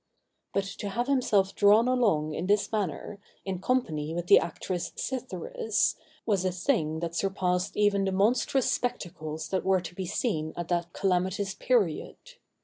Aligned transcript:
But 0.51 0.63
to 0.79 0.89
have 0.89 1.05
himself 1.05 1.53
drawn 1.53 1.87
along 1.87 2.33
in 2.33 2.47
this 2.47 2.71
manner, 2.71 3.19
in 3.45 3.59
company 3.61 4.15
with 4.15 4.25
the 4.25 4.39
actress 4.39 4.91
Cytheris, 4.95 5.95
was 6.25 6.43
a 6.43 6.51
thing 6.51 7.01
that 7.01 7.13
surpassed 7.13 7.77
even 7.77 8.05
the 8.05 8.11
monstrous 8.11 8.71
spectacles 8.71 9.49
that 9.49 9.63
were 9.63 9.81
to 9.81 9.93
be 9.93 10.07
seen 10.07 10.53
at 10.57 10.69
that 10.69 10.91
calamitous 10.93 11.53
period. 11.53 12.17